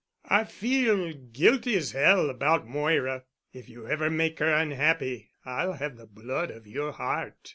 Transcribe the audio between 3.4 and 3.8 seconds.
If